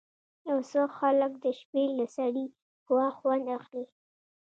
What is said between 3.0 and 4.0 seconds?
خوند اخلي.